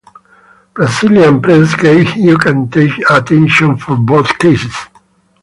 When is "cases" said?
4.39-4.73